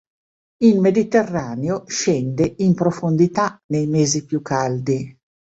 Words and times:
In 0.63 0.79
Mediterraneo 0.81 1.85
scende 1.85 2.55
in 2.57 2.73
profondità 2.73 3.61
nei 3.67 3.85
mesi 3.85 4.25
più 4.25 4.41
caldi. 4.41 5.15